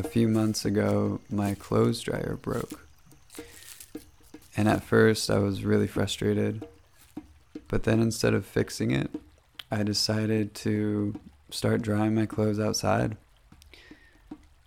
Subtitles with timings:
[0.00, 2.88] a few months ago, my clothes dryer broke.
[4.56, 6.66] And at first, I was really frustrated.
[7.68, 9.10] But then instead of fixing it,
[9.70, 11.20] I decided to
[11.50, 13.18] start drying my clothes outside.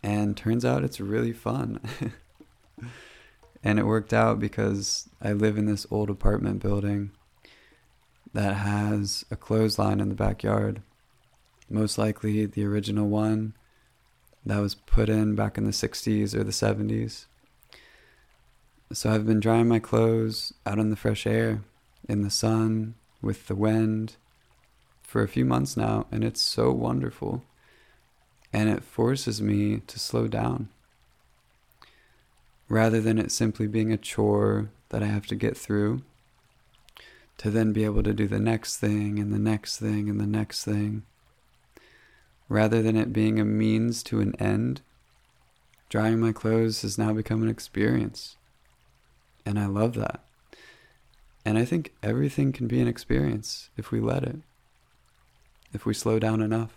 [0.03, 1.79] And turns out it's really fun.
[3.63, 7.09] and it worked out because I live in this old apartment building
[8.33, 10.83] that has a clothesline in the backyard.
[11.71, 13.55] Most likely the original one
[14.45, 17.25] that was put in back in the 60s or the 70s.
[18.91, 21.61] So I've been drying my clothes out in the fresh air,
[22.07, 24.17] in the sun, with the wind
[25.01, 27.43] for a few months now, and it's so wonderful.
[28.51, 30.69] And it forces me to slow down.
[32.69, 36.03] Rather than it simply being a chore that I have to get through,
[37.37, 40.27] to then be able to do the next thing and the next thing and the
[40.27, 41.03] next thing
[42.49, 44.81] rather than it being a means to an end,
[45.89, 48.35] drying my clothes has now become an experience.
[49.45, 50.23] And I love that.
[51.45, 54.37] And I think everything can be an experience if we let it,
[55.73, 56.73] if we slow down enough.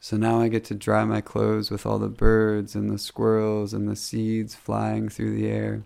[0.00, 3.72] So now I get to dry my clothes with all the birds and the squirrels
[3.72, 5.84] and the seeds flying through the air.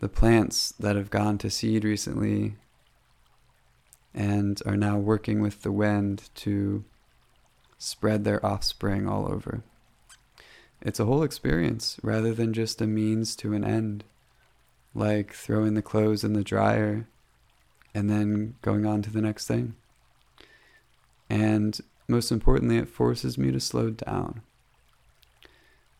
[0.00, 2.56] The plants that have gone to seed recently
[4.18, 6.84] and are now working with the wind to
[7.78, 9.62] spread their offspring all over.
[10.82, 14.02] It's a whole experience rather than just a means to an end,
[14.92, 17.06] like throwing the clothes in the dryer
[17.94, 19.76] and then going on to the next thing.
[21.30, 24.42] And most importantly, it forces me to slow down,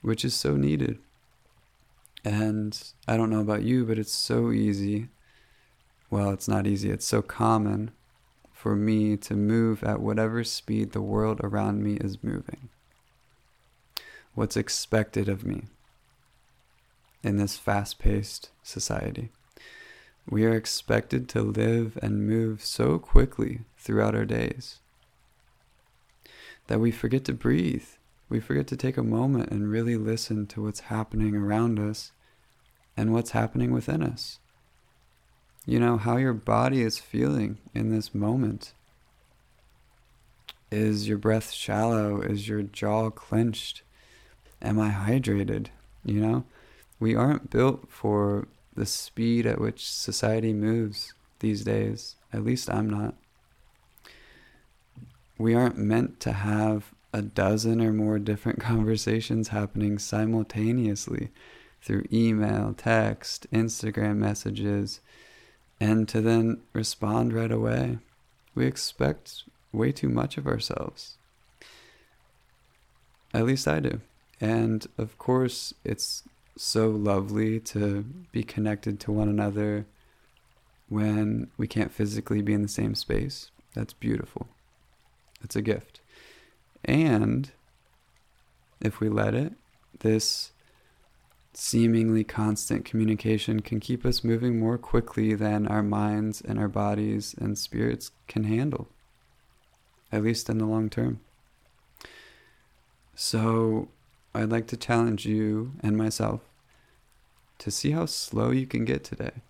[0.02, 0.98] which is so needed.
[2.24, 5.06] And I don't know about you, but it's so easy.
[6.10, 7.92] Well, it's not easy, it's so common
[8.58, 12.68] for me to move at whatever speed the world around me is moving.
[14.34, 15.66] What's expected of me
[17.22, 19.30] in this fast paced society.
[20.28, 24.80] We are expected to live and move so quickly throughout our days
[26.66, 27.86] that we forget to breathe.
[28.28, 32.10] We forget to take a moment and really listen to what's happening around us
[32.96, 34.40] and what's happening within us
[35.68, 38.72] you know, how your body is feeling in this moment.
[40.72, 42.22] Is your breath shallow?
[42.22, 43.82] Is your jaw clenched?
[44.62, 45.66] Am I hydrated?
[46.06, 46.44] You know,
[46.98, 52.16] we aren't built for the speed at which society moves these days.
[52.32, 53.14] At least I'm not.
[55.36, 61.28] We aren't meant to have a dozen or more different conversations happening simultaneously
[61.82, 65.00] through email, text, Instagram messages,
[65.80, 67.98] and to then respond right away.
[68.54, 71.16] We expect way too much of ourselves.
[73.32, 74.00] At least I do.
[74.40, 76.24] And of course, it's
[76.56, 79.86] so lovely to be connected to one another
[80.88, 83.50] when we can't physically be in the same space.
[83.74, 84.48] That's beautiful.
[85.42, 86.00] It's a gift.
[86.84, 87.50] And
[88.80, 89.52] if we let it,
[90.00, 90.52] this
[91.60, 97.34] seemingly constant communication can keep us moving more quickly than our minds and our bodies
[97.36, 98.88] and spirits can handle,
[100.12, 101.18] at least in the long term.
[103.16, 103.88] So,
[104.32, 106.42] I'd like to challenge you and myself
[107.58, 109.42] to see how slow you can get today,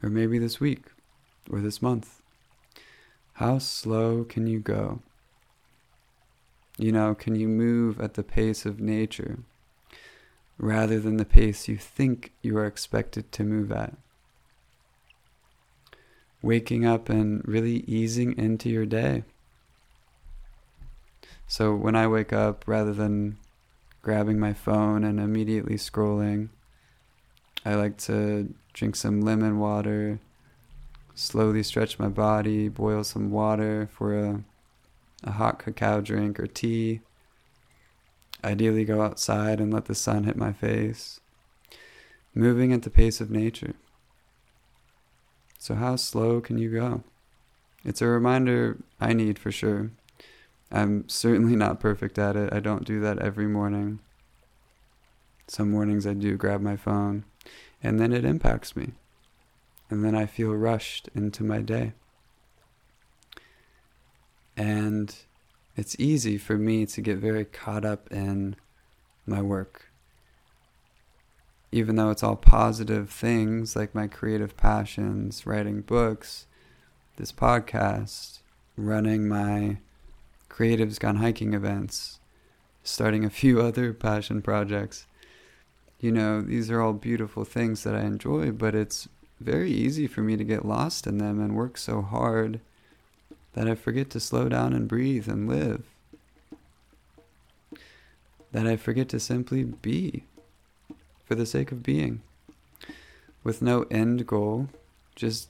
[0.00, 0.84] or maybe this week,
[1.50, 2.22] or this month.
[3.34, 5.00] How slow can you go?
[6.76, 9.40] You know, can you move at the pace of nature?
[10.58, 13.94] Rather than the pace you think you are expected to move at.
[16.42, 19.24] Waking up and really easing into your day.
[21.46, 23.38] So when I wake up, rather than
[24.02, 26.48] grabbing my phone and immediately scrolling,
[27.64, 30.20] I like to drink some lemon water,
[31.14, 34.44] slowly stretch my body, boil some water for a,
[35.24, 37.00] a hot cacao drink or tea
[38.44, 41.20] Ideally, go outside and let the sun hit my face.
[42.34, 43.74] Moving at the pace of nature.
[45.58, 47.02] So, how slow can you go?
[47.84, 49.90] It's a reminder I need for sure.
[50.70, 52.52] I'm certainly not perfect at it.
[52.52, 54.00] I don't do that every morning.
[55.46, 57.24] Some mornings I do grab my phone,
[57.82, 58.92] and then it impacts me.
[59.90, 61.92] And then I feel rushed into my day.
[64.56, 65.14] And
[65.78, 68.56] it's easy for me to get very caught up in
[69.24, 69.92] my work.
[71.70, 76.46] Even though it's all positive things like my creative passions, writing books,
[77.14, 78.40] this podcast,
[78.76, 79.78] running my
[80.50, 82.18] Creatives Gone Hiking events,
[82.82, 85.06] starting a few other passion projects.
[86.00, 89.08] You know, these are all beautiful things that I enjoy, but it's
[89.38, 92.62] very easy for me to get lost in them and work so hard
[93.54, 95.84] that I forget to slow down and breathe and live.
[98.52, 100.24] That I forget to simply be
[101.24, 102.22] for the sake of being.
[103.44, 104.68] With no end goal,
[105.14, 105.48] just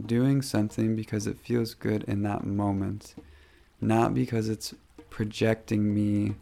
[0.00, 3.14] doing something because it feels good in that moment,
[3.80, 4.74] not because it's
[5.10, 6.34] projecting me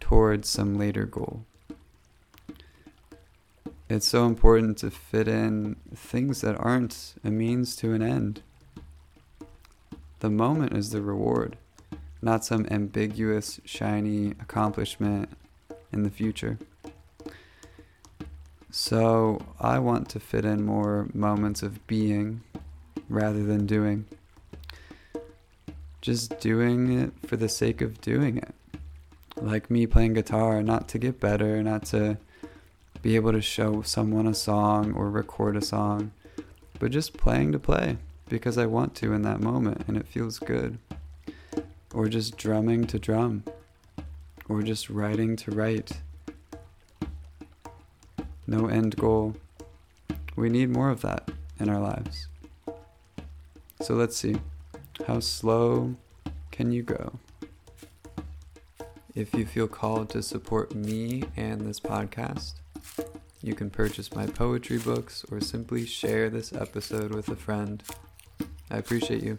[0.00, 1.44] towards some later goal.
[3.88, 8.42] It's so important to fit in things that aren't a means to an end.
[10.20, 11.58] The moment is the reward,
[12.22, 15.28] not some ambiguous, shiny accomplishment
[15.92, 16.58] in the future.
[18.70, 22.42] So I want to fit in more moments of being
[23.08, 24.06] rather than doing.
[26.00, 28.54] Just doing it for the sake of doing it.
[29.36, 32.16] Like me playing guitar, not to get better, not to
[33.02, 36.12] be able to show someone a song or record a song,
[36.78, 37.98] but just playing to play
[38.28, 40.78] because I want to in that moment and it feels good.
[41.94, 43.44] Or just drumming to drum,
[44.48, 45.92] or just writing to write.
[48.46, 49.36] No end goal.
[50.36, 52.28] We need more of that in our lives.
[53.80, 54.36] So let's see.
[55.06, 55.96] How slow
[56.50, 57.18] can you go?
[59.14, 62.54] If you feel called to support me and this podcast,
[63.42, 67.82] you can purchase my poetry books or simply share this episode with a friend.
[68.70, 69.38] I appreciate you.